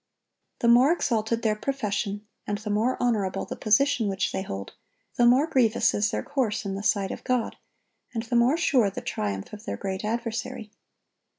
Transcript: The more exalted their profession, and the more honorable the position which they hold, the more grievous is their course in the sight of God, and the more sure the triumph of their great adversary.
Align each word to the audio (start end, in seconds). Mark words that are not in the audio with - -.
The 0.61 0.67
more 0.67 0.91
exalted 0.91 1.43
their 1.43 1.55
profession, 1.55 2.25
and 2.47 2.57
the 2.57 2.71
more 2.71 2.97
honorable 2.99 3.45
the 3.45 3.55
position 3.55 4.07
which 4.07 4.31
they 4.31 4.41
hold, 4.41 4.73
the 5.13 5.27
more 5.27 5.45
grievous 5.45 5.93
is 5.93 6.09
their 6.09 6.23
course 6.23 6.65
in 6.65 6.73
the 6.73 6.81
sight 6.81 7.11
of 7.11 7.23
God, 7.23 7.55
and 8.11 8.23
the 8.23 8.35
more 8.35 8.57
sure 8.57 8.89
the 8.89 9.01
triumph 9.01 9.53
of 9.53 9.65
their 9.65 9.77
great 9.77 10.03
adversary. 10.03 10.71